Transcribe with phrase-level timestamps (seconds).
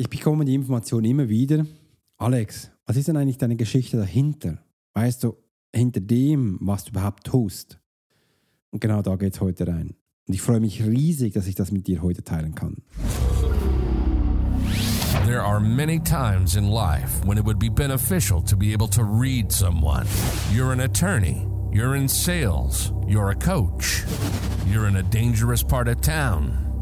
[0.00, 1.66] Ich bekomme die Information immer wieder.
[2.18, 4.58] Alex, was ist denn eigentlich deine Geschichte dahinter?
[4.94, 5.36] Weißt du,
[5.74, 7.80] hinter dem, was du überhaupt tust?
[8.70, 9.96] Und genau da geht es heute rein.
[10.28, 12.76] Und ich freue mich riesig, dass ich das mit dir heute teilen kann.
[15.26, 19.02] There are many times in life when it would be beneficial to be able to
[19.02, 20.06] read someone.
[20.54, 24.04] You're an attorney, you're in sales, you're a coach,
[24.72, 26.67] you're in a dangerous part of town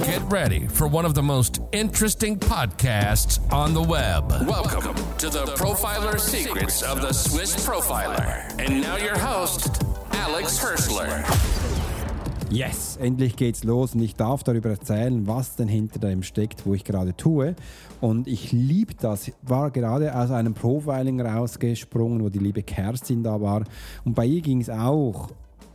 [0.00, 4.30] Get ready for one of the most interesting podcasts on the web.
[4.48, 8.58] Welcome to the Profiler Secrets of the Swiss Profiler.
[8.58, 11.22] And now your host, Alex Hirschler.
[12.50, 16.72] Yes, endlich geht's los und ich darf darüber erzählen, was denn hinter dem steckt, wo
[16.72, 17.54] ich gerade tue.
[18.00, 19.28] Und ich liebe das.
[19.28, 23.64] Ich war gerade aus einem Profiling rausgesprungen, wo die liebe Kerstin da war.
[24.06, 25.28] Und bei ihr ging es auch,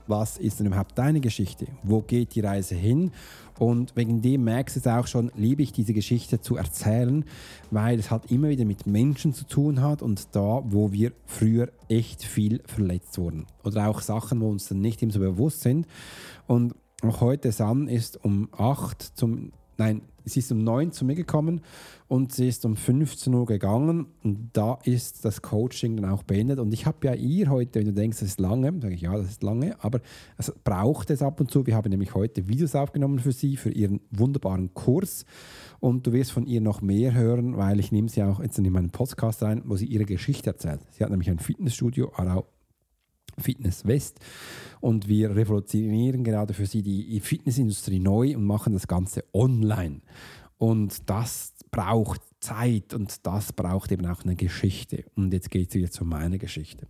[0.08, 1.68] was ist denn überhaupt deine Geschichte?
[1.84, 3.12] Wo geht die Reise hin?
[3.60, 7.26] Und wegen dem merkst du es auch schon, liebe ich diese Geschichte zu erzählen,
[7.72, 11.70] weil es halt immer wieder mit Menschen zu tun hat und da, wo wir früher
[11.90, 13.48] echt viel verletzt wurden.
[13.64, 15.88] Oder auch Sachen, wo uns dann nicht immer so bewusst sind.
[16.46, 21.16] Und auch heute Sam ist um 8 zum, nein, sie ist um 9 zu mir
[21.16, 21.62] gekommen
[22.08, 26.60] und sie ist um 15 Uhr gegangen und da ist das Coaching dann auch beendet.
[26.60, 29.16] Und ich habe ja ihr heute, wenn du denkst, das ist lange, sage ich ja,
[29.18, 30.02] das ist lange, aber
[30.38, 31.66] es braucht es ab und zu.
[31.66, 35.26] Wir haben nämlich heute Videos aufgenommen für sie, für ihren wunderbaren Kurs.
[35.80, 38.72] Und du wirst von ihr noch mehr hören, weil ich nehme sie auch jetzt in
[38.72, 40.82] meinen Podcast rein, wo sie ihre Geschichte erzählt.
[40.92, 42.48] Sie hat nämlich ein Fitnessstudio, Arau
[43.40, 44.20] Fitness West.
[44.80, 50.02] Und wir revolutionieren gerade für sie die Fitnessindustrie neu und machen das Ganze online.
[50.58, 55.06] Und das braucht Zeit und das braucht eben auch eine Geschichte.
[55.16, 56.88] Und jetzt geht es wieder zu meiner Geschichte.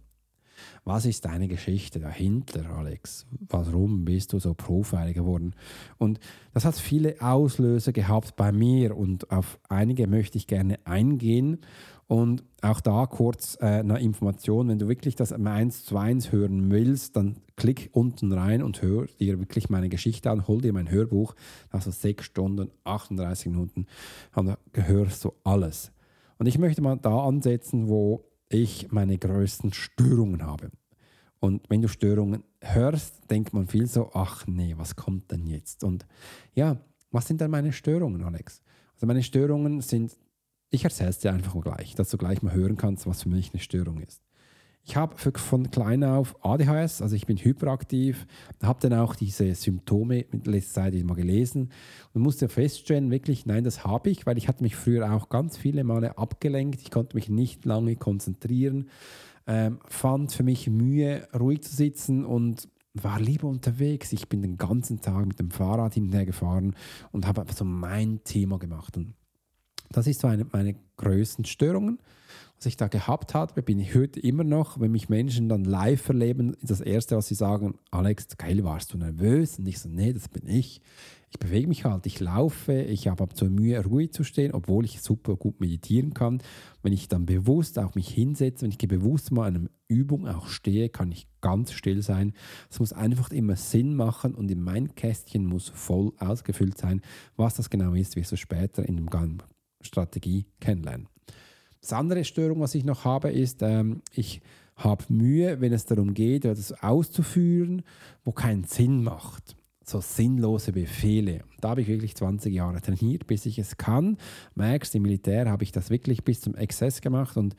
[0.83, 3.25] Was ist deine Geschichte dahinter, Alex?
[3.49, 5.53] Warum bist du so Profiler geworden?
[5.97, 6.19] Und
[6.53, 11.59] das hat viele Auslöser gehabt bei mir und auf einige möchte ich gerne eingehen.
[12.07, 16.71] Und auch da kurz äh, eine Information, wenn du wirklich das eins zu eins hören
[16.71, 20.89] willst, dann klick unten rein und hör dir wirklich meine Geschichte an, hol dir mein
[20.89, 21.35] Hörbuch,
[21.69, 23.87] also 6 Stunden, 38 Minuten,
[24.35, 25.91] und da hörst du alles.
[26.37, 30.71] Und ich möchte mal da ansetzen, wo ich meine größten Störungen habe.
[31.39, 35.83] Und wenn du Störungen hörst, denkt man viel so, ach nee, was kommt denn jetzt?
[35.83, 36.05] Und
[36.53, 36.77] ja,
[37.11, 38.61] was sind denn meine Störungen, Alex?
[38.95, 40.17] Also meine Störungen sind
[40.69, 43.29] ich erzähle es dir einfach mal gleich, dass du gleich mal hören kannst, was für
[43.29, 44.21] mich eine Störung ist.
[44.87, 48.25] Ich habe von klein auf ADHS, also ich bin hyperaktiv,
[48.63, 51.71] habe dann auch diese Symptome mit letzter Zeit mal gelesen
[52.13, 55.57] und musste feststellen, wirklich, nein, das habe ich, weil ich hatte mich früher auch ganz
[55.57, 58.89] viele Male abgelenkt, ich konnte mich nicht lange konzentrieren,
[59.45, 64.13] ähm, fand für mich Mühe, ruhig zu sitzen und war lieber unterwegs.
[64.13, 66.77] Ich bin den ganzen Tag mit dem Fahrrad hinterher gefahren
[67.11, 68.95] und habe einfach so mein Thema gemacht.
[68.95, 69.15] Und
[69.91, 71.99] das ist so eine meiner größten Störungen,
[72.57, 73.61] was ich da gehabt habe.
[73.61, 77.35] Bin ich heute immer noch, wenn mich Menschen dann live erleben, das Erste, was sie
[77.35, 79.59] sagen, Alex, geil, warst du nervös?
[79.59, 80.81] Und ich so, nee, das bin ich.
[81.29, 85.01] Ich bewege mich halt, ich laufe, ich habe zur Mühe, ruhig zu stehen, obwohl ich
[85.01, 86.41] super gut meditieren kann.
[86.81, 90.87] Wenn ich dann bewusst auch mich hinsetze, wenn ich bewusst mal einer Übung auch stehe,
[90.87, 92.33] kann ich ganz still sein.
[92.69, 97.01] Es muss einfach immer Sinn machen und in mein Kästchen muss voll ausgefüllt sein.
[97.35, 99.09] Was das genau ist, wirst du später in dem
[99.81, 101.09] Strategie kennenlernen.
[101.81, 104.41] Das andere Störung, was ich noch habe, ist, ähm, ich
[104.75, 107.83] habe Mühe, wenn es darum geht, etwas auszuführen,
[108.23, 109.55] wo keinen Sinn macht.
[109.83, 111.43] So sinnlose Befehle.
[111.61, 114.17] Da habe ich wirklich 20 Jahre trainiert, bis ich es kann.
[114.55, 117.55] Merkst, im Militär habe ich das wirklich bis zum Exzess gemacht und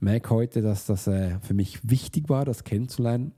[0.00, 3.32] merke heute, dass das äh, für mich wichtig war, das kennenzulernen.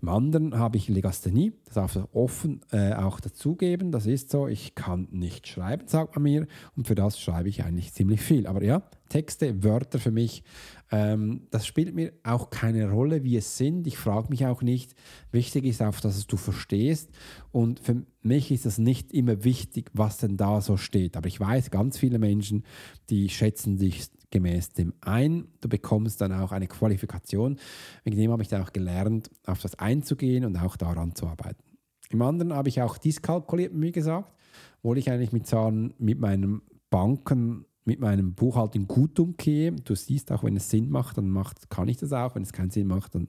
[0.00, 3.90] Im anderen habe ich Legasthenie, das darf ich offen äh, auch dazugeben.
[3.90, 6.46] Das ist so, ich kann nicht schreiben, sagt man mir,
[6.76, 8.46] und für das schreibe ich eigentlich ziemlich viel.
[8.46, 10.42] Aber ja, Texte, Wörter für mich,
[10.90, 13.86] ähm, das spielt mir auch keine Rolle, wie es sind.
[13.86, 14.94] Ich frage mich auch nicht.
[15.32, 17.10] Wichtig ist auch, dass es du verstehst.
[17.52, 21.16] Und für mich ist es nicht immer wichtig, was denn da so steht.
[21.16, 22.64] Aber ich weiß, ganz viele Menschen,
[23.10, 25.48] die schätzen dich gemäß dem ein.
[25.60, 27.58] Du bekommst dann auch eine Qualifikation.
[28.04, 31.62] Wegen dem habe ich dann auch gelernt, auf das einzugehen und auch daran zu arbeiten.
[32.10, 34.34] Im anderen habe ich auch diskalkuliert, wie gesagt,
[34.78, 39.72] obwohl ich eigentlich mit Zahlen mit meinen Banken mit meinem Buchhaltung gut umgehe.
[39.72, 42.34] Du siehst auch, wenn es Sinn macht, dann macht, kann ich das auch.
[42.34, 43.28] Wenn es keinen Sinn macht, dann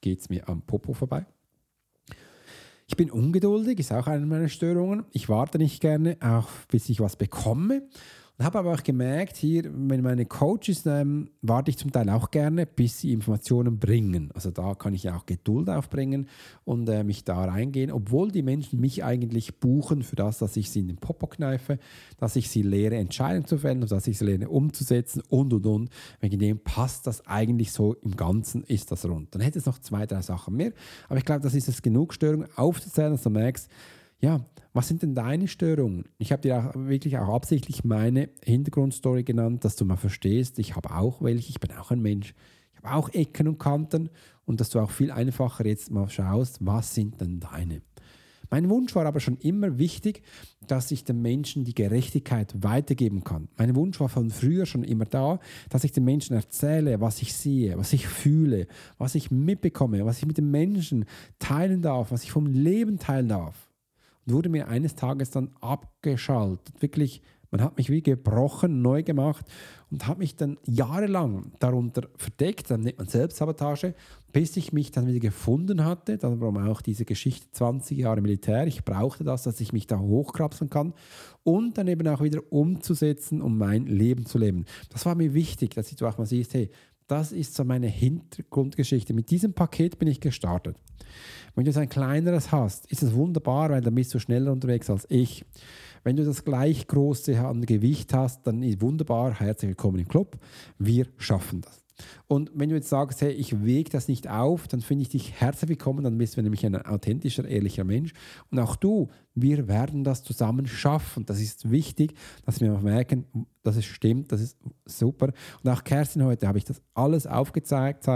[0.00, 1.26] geht es mir am Popo vorbei.
[2.88, 5.04] Ich bin ungeduldig, ist auch eine meiner Störungen.
[5.12, 7.88] Ich warte nicht gerne, auch bis ich was bekomme.
[8.42, 12.64] Habe aber auch gemerkt, hier, wenn meine Coaches, ähm, warte ich zum Teil auch gerne,
[12.64, 14.30] bis sie Informationen bringen.
[14.34, 16.26] Also da kann ich auch Geduld aufbringen
[16.64, 20.70] und äh, mich da reingehen, obwohl die Menschen mich eigentlich buchen für das, dass ich
[20.70, 21.78] sie in den Popo kneife,
[22.18, 25.66] dass ich sie lehre, Entscheidungen zu fällen und dass ich sie lehre, umzusetzen und und
[25.66, 25.90] und.
[26.20, 29.34] Wegen dem passt das eigentlich so im Ganzen, ist das rund.
[29.34, 30.72] Dann hätte es noch zwei, drei Sachen mehr.
[31.10, 33.68] Aber ich glaube, das ist es genug Störung aufzuzählen, dass du merkst,
[34.20, 36.04] ja, was sind denn deine Störungen?
[36.18, 40.76] Ich habe dir auch wirklich auch absichtlich meine Hintergrundstory genannt, dass du mal verstehst, ich
[40.76, 42.34] habe auch welche, ich bin auch ein Mensch,
[42.72, 44.10] ich habe auch Ecken und Kanten
[44.44, 47.82] und dass du auch viel einfacher jetzt mal schaust, was sind denn deine?
[48.52, 50.22] Mein Wunsch war aber schon immer wichtig,
[50.66, 53.48] dass ich den Menschen die Gerechtigkeit weitergeben kann.
[53.56, 55.38] Mein Wunsch war von früher schon immer da,
[55.68, 58.66] dass ich den Menschen erzähle, was ich sehe, was ich fühle,
[58.98, 61.04] was ich mitbekomme, was ich mit den Menschen
[61.38, 63.69] teilen darf, was ich vom Leben teilen darf
[64.26, 66.80] und wurde mir eines Tages dann abgeschaltet.
[66.80, 69.46] Wirklich, man hat mich wie gebrochen, neu gemacht
[69.90, 73.94] und hat mich dann jahrelang darunter verdeckt, dann nennt man Selbstsabotage,
[74.32, 76.16] bis ich mich dann wieder gefunden hatte.
[76.16, 78.66] Darum auch diese Geschichte 20 Jahre Militär.
[78.66, 80.94] Ich brauchte das, dass ich mich da hochkrapseln kann
[81.42, 84.64] und dann eben auch wieder umzusetzen, um mein Leben zu leben.
[84.90, 86.70] Das war mir wichtig, dass du auch mal siehst, hey,
[87.08, 89.12] das ist so meine Hintergrundgeschichte.
[89.14, 90.76] Mit diesem Paket bin ich gestartet.
[91.54, 95.06] Wenn du ein kleineres hast, ist es wunderbar, weil dann bist du schneller unterwegs als
[95.08, 95.44] ich.
[96.04, 99.38] Wenn du das gleich große an Gewicht hast, dann ist wunderbar.
[99.38, 100.38] Herzlich willkommen im Club.
[100.78, 101.89] Wir schaffen das.
[102.26, 105.32] Und wenn du jetzt sagst, hey, ich wege das nicht auf, dann finde ich dich
[105.40, 108.12] herzlich willkommen, dann bist du nämlich ein authentischer, ehrlicher Mensch.
[108.50, 111.26] Und auch du, wir werden das zusammen schaffen.
[111.26, 112.14] Das ist wichtig,
[112.44, 113.24] dass wir merken,
[113.62, 115.32] dass es stimmt, das ist super.
[115.62, 118.06] Und auch Kerstin heute habe ich das alles aufgezeigt,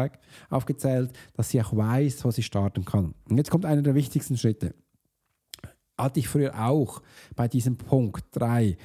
[0.51, 3.15] aufgezählt, dass sie auch weiß, wo sie starten kann.
[3.29, 4.75] Und jetzt kommt einer der wichtigsten Schritte.
[5.97, 7.03] Hatte ich früher auch
[7.37, 8.77] bei diesem Punkt 3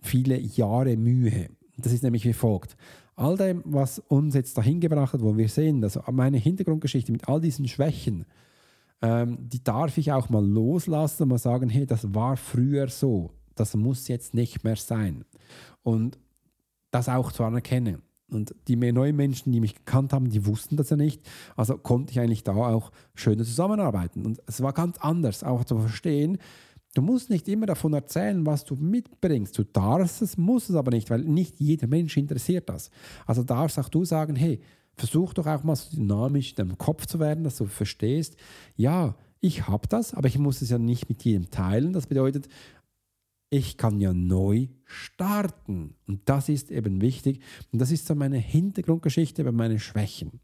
[0.00, 1.48] viele Jahre Mühe.
[1.76, 2.76] Das ist nämlich wie folgt
[3.18, 7.28] all dem, was uns jetzt dahin gebracht hat, wo wir sehen, also meine Hintergrundgeschichte mit
[7.28, 8.24] all diesen Schwächen,
[9.02, 13.30] ähm, die darf ich auch mal loslassen und mal sagen, hey, das war früher so,
[13.54, 15.24] das muss jetzt nicht mehr sein.
[15.82, 16.18] Und
[16.90, 18.02] das auch zu anerkennen.
[18.30, 21.22] Und die neuen Menschen, die mich gekannt haben, die wussten das ja nicht.
[21.56, 24.26] Also konnte ich eigentlich da auch schöner zusammenarbeiten.
[24.26, 26.38] Und es war ganz anders, auch zu verstehen,
[26.94, 29.56] Du musst nicht immer davon erzählen, was du mitbringst.
[29.58, 32.90] Du darfst es, musst es aber nicht, weil nicht jeder Mensch interessiert das.
[33.26, 34.60] Also darfst auch du sagen, hey,
[34.96, 38.36] versuch doch auch mal so dynamisch in deinem Kopf zu werden, dass du verstehst,
[38.76, 41.92] ja, ich habe das, aber ich muss es ja nicht mit jedem teilen.
[41.92, 42.48] Das bedeutet,
[43.50, 45.94] ich kann ja neu starten.
[46.06, 47.40] Und das ist eben wichtig.
[47.72, 50.40] Und das ist so meine Hintergrundgeschichte bei meinen Schwächen.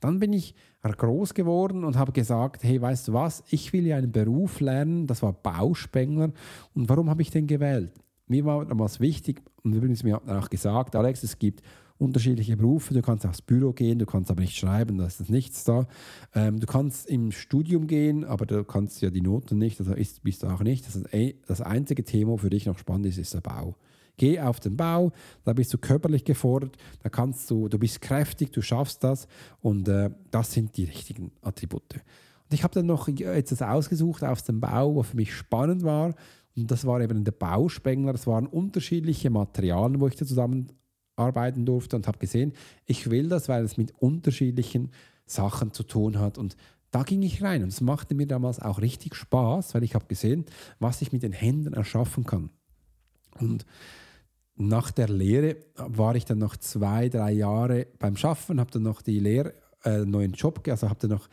[0.00, 3.96] Dann bin ich groß geworden und habe gesagt, hey, weißt du was, ich will ja
[3.96, 6.32] einen Beruf lernen, das war Bauspengler.
[6.74, 7.92] Und warum habe ich den gewählt?
[8.26, 11.62] Mir war damals wichtig, und übrigens, mir hat auch gesagt, Alex, es gibt
[11.98, 12.92] unterschiedliche Berufe.
[12.92, 15.86] Du kannst aufs Büro gehen, du kannst aber nicht schreiben, da ist nichts da.
[16.34, 20.22] Ähm, du kannst im Studium gehen, aber du kannst ja die Noten nicht, also ist,
[20.22, 20.86] bist du auch nicht.
[20.86, 21.08] Das, ist,
[21.46, 23.76] das einzige Thema für dich noch spannend ist, ist der Bau.
[24.16, 25.12] Geh auf den Bau,
[25.44, 29.26] da bist du körperlich gefordert, da kannst du, du bist kräftig, du schaffst das
[29.60, 31.94] und äh, das sind die richtigen Attribute.
[31.94, 36.14] Und ich habe dann noch etwas ausgesucht aus dem Bau, was für mich spannend war
[36.56, 38.12] und das war eben der Bauspengler.
[38.12, 42.52] Das waren unterschiedliche Materialien, wo ich da zusammenarbeiten durfte und habe gesehen,
[42.86, 44.90] ich will das, weil es mit unterschiedlichen
[45.26, 46.56] Sachen zu tun hat und
[46.90, 50.06] da ging ich rein und es machte mir damals auch richtig Spaß, weil ich habe
[50.06, 50.44] gesehen,
[50.78, 52.50] was ich mit den Händen erschaffen kann.
[53.40, 53.66] Und
[54.56, 59.02] nach der Lehre war ich dann noch zwei, drei Jahre beim Schaffen, habe dann noch
[59.02, 61.28] die Lehre, äh, neuen Job, also habe dann noch,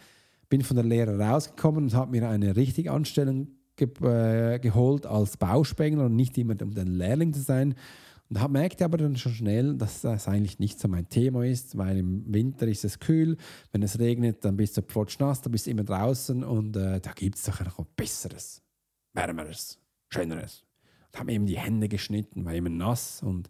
[0.50, 5.38] bin von der Lehre rausgekommen und habe mir eine richtige Anstellung ge äh, geholt als
[5.38, 7.76] Bauspengler und nicht immer um den Lehrling zu sein.
[8.30, 11.78] Und habe merkte aber dann schon schnell, dass das eigentlich nicht so mein Thema ist,
[11.78, 13.38] weil im Winter ist es kühl,
[13.72, 17.12] wenn es regnet, dann bist du nass, da bist du immer draußen und äh, da
[17.12, 18.62] gibt es doch noch Besseres,
[19.14, 19.78] Wärmeres,
[20.10, 20.64] Schöneres
[21.20, 23.50] habe eben die Hände geschnitten, war immer nass und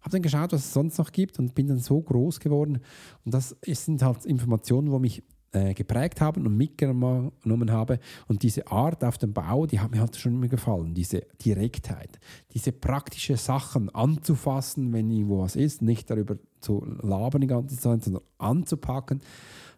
[0.00, 2.80] habe dann geschaut, was es sonst noch gibt und bin dann so groß geworden.
[3.24, 7.98] Und das sind halt Informationen, die mich äh, geprägt haben und mitgenommen habe.
[8.28, 10.94] Und diese Art auf dem Bau, die hat mir halt schon immer gefallen.
[10.94, 12.18] Diese Direktheit,
[12.54, 18.04] diese praktische Sachen anzufassen, wenn irgendwo was ist, nicht darüber zu labern die ganze Zeit,
[18.04, 19.20] sondern anzupacken.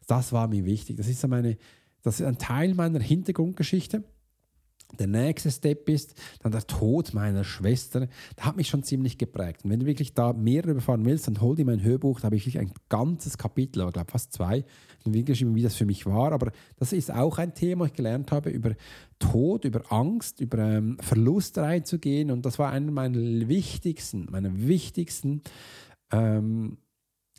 [0.06, 0.96] Das war mir wichtig.
[0.96, 1.56] Das ist, meine,
[2.02, 4.04] das ist ein Teil meiner Hintergrundgeschichte.
[4.98, 8.08] Der nächste Step ist dann der Tod meiner Schwester.
[8.36, 9.64] Der hat mich schon ziemlich geprägt.
[9.64, 12.20] Und wenn du wirklich da mehr darüber erfahren willst, dann hol dir mein Hörbuch.
[12.20, 14.64] Da habe ich wirklich ein ganzes Kapitel, aber ich glaube fast zwei,
[15.04, 16.32] geschrieben, wie das für mich war.
[16.32, 18.74] Aber das ist auch ein Thema, ich gelernt habe, über
[19.18, 22.30] Tod, über Angst, über ähm, Verlust reinzugehen.
[22.30, 25.42] Und das war einer meiner wichtigsten, meiner wichtigsten
[26.12, 26.76] ähm,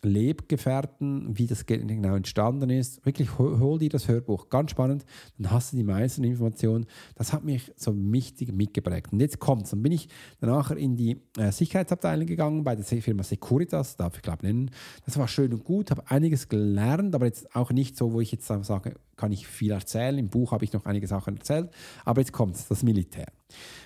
[0.04, 3.06] Lebgefährten, wie das genau entstanden ist.
[3.06, 4.50] Wirklich, hol, hol dir das Hörbuch.
[4.50, 5.06] Ganz spannend.
[5.38, 6.86] Dann hast du die meisten Informationen.
[7.16, 9.14] Das hat mich so wichtig mitgeprägt.
[9.14, 9.72] Und jetzt kommt's.
[9.72, 14.22] Dann bin ich danach in die äh, Sicherheitsabteilung gegangen bei der Firma Securitas, darf ich
[14.22, 14.72] glaube nennen.
[15.06, 18.32] Das war schön und gut, habe einiges gelernt, aber jetzt auch nicht so, wo ich
[18.32, 20.18] jetzt sage, kann ich viel erzählen.
[20.18, 21.70] Im Buch habe ich noch einige Sachen erzählt.
[22.06, 23.28] Aber jetzt kommt das Militär.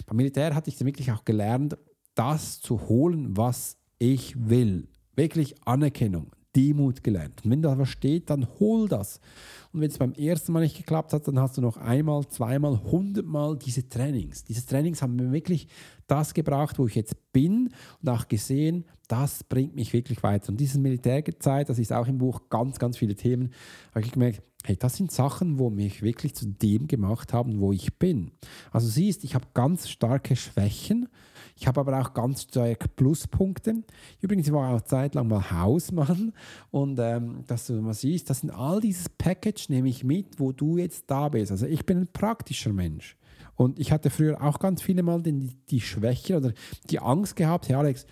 [0.05, 1.77] Beim Militär hatte ich dann wirklich auch gelernt,
[2.15, 7.43] das zu holen, was ich will wirklich Anerkennung, Demut gelernt.
[7.43, 9.19] Und wenn da was steht, dann hol das.
[9.73, 12.81] Und wenn es beim ersten Mal nicht geklappt hat, dann hast du noch einmal, zweimal,
[12.83, 14.43] hundertmal diese Trainings.
[14.43, 15.67] Diese Trainings haben mir wirklich
[16.07, 17.69] das gebracht, wo ich jetzt bin
[18.01, 20.49] und auch gesehen, das bringt mich wirklich weiter.
[20.49, 23.51] Und diese Militärzeit, das ist auch im Buch ganz, ganz viele Themen,
[23.91, 27.71] habe ich gemerkt, hey, das sind Sachen, wo mich wirklich zu dem gemacht haben, wo
[27.71, 28.31] ich bin.
[28.71, 31.07] Also siehst, ich habe ganz starke Schwächen
[31.59, 33.83] ich habe aber auch ganz stark Pluspunkte.
[34.21, 36.33] Übrigens, war auch zeitlang mal Hausmann
[36.69, 40.51] und ähm, dass du mal siehst, das sind all dieses Package, nehme ich mit, wo
[40.51, 41.51] du jetzt da bist.
[41.51, 43.17] Also ich bin ein praktischer Mensch.
[43.55, 46.53] Und ich hatte früher auch ganz viele Mal die, die Schwäche oder
[46.91, 48.05] die Angst gehabt, hey Alex,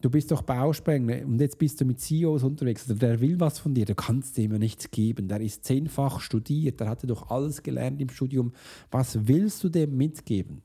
[0.00, 2.82] du bist doch Bausprenger und jetzt bist du mit CEOs unterwegs.
[2.82, 5.28] Also der will was von dir, du kannst dem ja nichts geben.
[5.28, 8.52] Der ist zehnfach studiert, der hatte doch alles gelernt im Studium.
[8.90, 10.62] Was willst du dem mitgeben?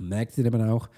[0.00, 0.88] Merkt ihr eben auch,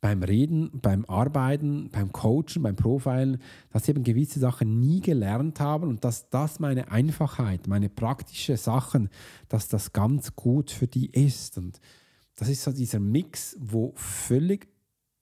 [0.00, 3.38] beim Reden, beim Arbeiten, beim Coachen, beim Profilen,
[3.70, 8.56] dass sie eben gewisse Sachen nie gelernt haben und dass das meine Einfachheit, meine praktischen
[8.56, 9.08] Sachen,
[9.48, 11.58] dass das ganz gut für die ist.
[11.58, 11.80] Und
[12.36, 14.68] das ist so dieser Mix, wo völlig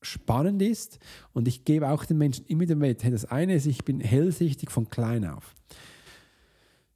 [0.03, 0.99] spannend ist
[1.33, 3.03] und ich gebe auch den Menschen immer wieder mit.
[3.03, 5.55] Das eine ist, ich bin hellsichtig von klein auf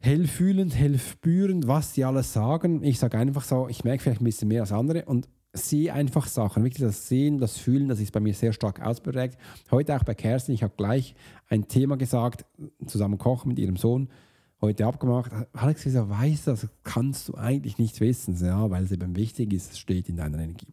[0.01, 2.83] hellfühlend, hellspürend, was sie alles sagen.
[2.83, 6.27] Ich sage einfach so, ich merke vielleicht ein bisschen mehr als andere und sehe einfach
[6.27, 9.39] Sachen, wirklich das Sehen, das Fühlen, das ist bei mir sehr stark ausprägt.
[9.71, 11.15] Heute auch bei Kerstin, ich habe gleich
[11.49, 12.45] ein Thema gesagt,
[12.87, 14.09] zusammen kochen mit ihrem Sohn,
[14.61, 15.33] heute abgemacht.
[15.53, 16.69] Alex, wieso weiß das?
[16.85, 18.37] Kannst du eigentlich nicht wissen.
[18.45, 20.69] Ja, weil es eben wichtig ist, es steht in deiner Energie.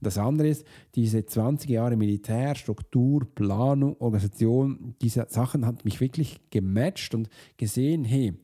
[0.00, 0.64] Das andere ist,
[0.94, 8.04] diese 20 Jahre Militär, Struktur, Planung, Organisation, diese Sachen hat mich wirklich gematcht und gesehen,
[8.04, 8.34] hey,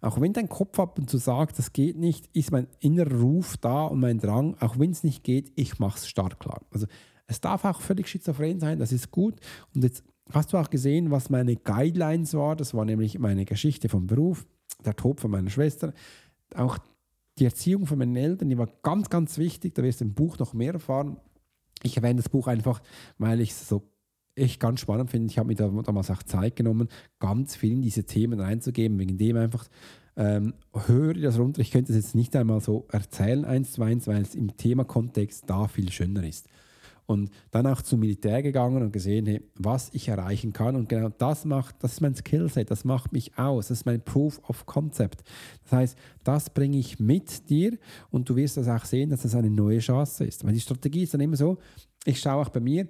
[0.00, 3.56] auch wenn dein Kopf ab und zu sagt, das geht nicht, ist mein innerer Ruf
[3.58, 6.62] da und mein Drang, auch wenn es nicht geht, ich mache es stark klar.
[6.70, 6.86] Also
[7.26, 9.36] es darf auch völlig schizophren sein, das ist gut.
[9.74, 10.02] Und jetzt
[10.32, 12.56] hast du auch gesehen, was meine Guidelines war.
[12.56, 14.46] Das war nämlich meine Geschichte vom Beruf,
[14.84, 15.92] der Tod von meiner Schwester.
[16.54, 16.78] Auch
[17.38, 19.74] die Erziehung von meinen Eltern, die war ganz, ganz wichtig.
[19.74, 21.18] Da wirst du im Buch noch mehr erfahren.
[21.82, 22.82] Ich erwähne das Buch einfach,
[23.18, 23.82] weil ich es so
[24.34, 25.30] echt ganz spannend finde.
[25.30, 29.18] Ich habe mir da, damals auch Zeit genommen, ganz viel in diese Themen reinzugeben, wegen
[29.18, 29.68] dem einfach
[30.16, 30.54] ähm,
[30.86, 31.60] höre das runter.
[31.60, 35.44] Ich könnte es jetzt nicht einmal so erzählen, eins zu eins, weil es im Themakontext
[35.48, 36.48] da viel schöner ist.
[37.06, 40.76] Und dann auch zum Militär gegangen und gesehen, hey, was ich erreichen kann.
[40.76, 44.00] Und genau das macht, das ist mein Skillset, das macht mich aus, das ist mein
[44.04, 45.24] Proof of Concept.
[45.64, 47.76] Das heißt, das bringe ich mit dir
[48.10, 50.44] und du wirst das auch sehen, dass das eine neue Chance ist.
[50.44, 51.58] Weil die Strategie ist dann immer so,
[52.04, 52.86] ich schaue auch bei mir,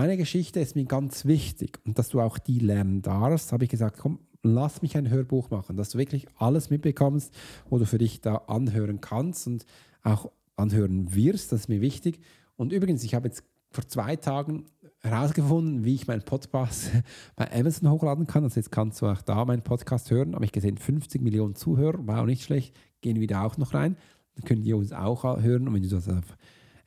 [0.00, 3.70] meine Geschichte ist mir ganz wichtig und dass du auch die lernen darfst, habe ich
[3.70, 7.34] gesagt, komm, lass mich ein Hörbuch machen, dass du wirklich alles mitbekommst,
[7.68, 9.66] wo du für dich da anhören kannst und
[10.02, 12.18] auch anhören wirst, das ist mir wichtig.
[12.56, 14.64] Und übrigens, ich habe jetzt vor zwei Tagen
[15.00, 16.90] herausgefunden, wie ich meinen Podcast
[17.36, 18.44] bei Amazon hochladen kann.
[18.44, 20.34] Also jetzt kannst du auch da meinen Podcast hören.
[20.34, 22.74] Habe ich gesehen, 50 Millionen Zuhörer, war auch nicht schlecht.
[23.02, 23.98] Gehen wieder auch noch rein.
[24.34, 25.68] Dann können die uns auch hören.
[25.68, 26.38] Und wenn du das auf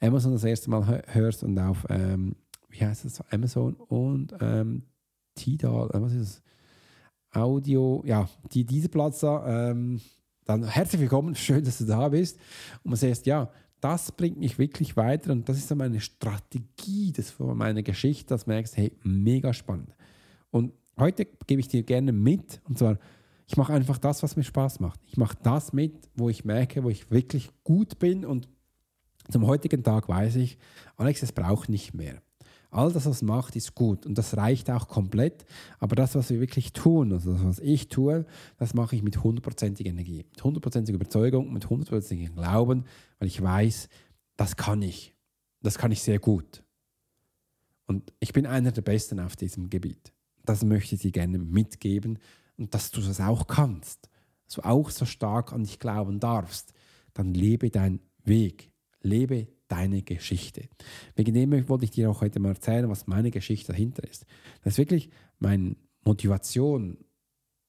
[0.01, 2.36] Amazon das erste Mal hörst und auf ähm,
[2.74, 4.84] wie heißt das, Amazon und ähm,
[5.36, 6.44] Tidal, äh, was ist das?
[7.42, 10.01] Audio, ja, die, diese Platz da, ähm,
[10.46, 12.38] dann herzlich willkommen, schön, dass du da bist.
[12.84, 13.50] Und man sagt, ja,
[13.80, 18.30] das bringt mich wirklich weiter und das ist so meine Strategie das von meiner Geschichte,
[18.30, 19.96] dass du merkst, hey, mega spannend.
[20.51, 22.98] Und heute gebe ich dir gerne mit, und zwar,
[23.46, 25.01] ich mache einfach das, was mir Spaß macht.
[25.06, 28.48] Ich mache das mit, wo ich merke, wo ich wirklich gut bin und
[29.30, 30.58] zum heutigen Tag weiß ich,
[30.96, 32.23] Alex, es braucht nicht mehr.
[32.74, 35.46] All das, was macht, ist gut und das reicht auch komplett.
[35.80, 38.25] Aber das, was wir wirklich tun, also das, was ich tue,
[38.58, 42.86] das mache ich mit hundertprozentiger Energie, mit hundertprozentiger Überzeugung, mit hundertprozentigem Glauben,
[43.20, 43.89] weil ich weiß,
[44.38, 45.13] das kann ich.
[45.62, 46.63] Das kann ich sehr gut.
[47.86, 50.13] Und ich bin einer der Besten auf diesem Gebiet.
[50.46, 52.20] Das möchte ich dir gerne mitgeben
[52.58, 54.10] und dass du das auch kannst,
[54.46, 56.74] dass du auch so stark an dich glauben darfst.
[57.13, 60.70] Dann lebe deinen Weg, lebe deine Geschichte.
[61.15, 64.25] Wegen dem wollte ich dir auch heute mal erzählen, was meine Geschichte dahinter ist.
[64.63, 66.98] Das ist wirklich meine Motivation,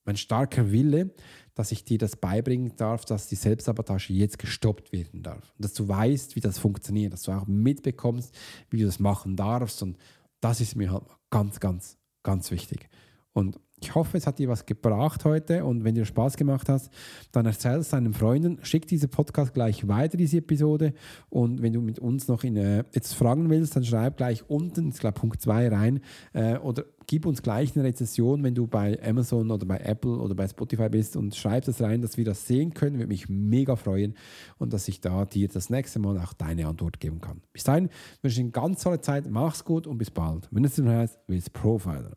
[0.05, 1.15] mein starker Wille,
[1.55, 5.53] dass ich dir das beibringen darf, dass die Selbstsabotage jetzt gestoppt werden darf.
[5.57, 8.35] Und dass du weißt, wie das funktioniert, dass du auch mitbekommst,
[8.71, 9.83] wie du das machen darfst.
[9.83, 9.97] Und
[10.41, 12.89] das ist mir halt ganz, ganz, ganz wichtig.
[13.33, 16.91] Und ich hoffe, es hat dir was gebracht heute und wenn dir Spaß gemacht hast,
[17.33, 20.95] dann erzähl es deinen Freunden, schick diese Podcast gleich weiter, diese Episode
[21.29, 24.89] und wenn du mit uns noch in, äh, jetzt fragen willst, dann schreib gleich unten,
[24.89, 26.01] ich glaube Punkt 2 rein
[26.33, 30.35] äh, oder gib uns gleich eine Rezession, wenn du bei Amazon oder bei Apple oder
[30.35, 33.77] bei Spotify bist und schreib das rein, dass wir das sehen können, würde mich mega
[33.77, 34.15] freuen
[34.57, 37.43] und dass ich da dir das nächste Mal auch deine Antwort geben kann.
[37.53, 37.91] Bis dahin
[38.23, 40.49] wünsche ich eine ganz tolle Zeit, mach's gut und bis bald.
[40.51, 42.17] Wenn es dir heißt, willst Profiler.